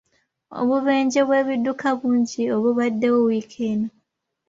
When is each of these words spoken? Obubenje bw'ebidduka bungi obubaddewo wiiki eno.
Obubenje 0.59 1.21
bw'ebidduka 1.27 1.87
bungi 1.99 2.43
obubaddewo 2.55 3.17
wiiki 3.27 3.59
eno. 3.71 3.89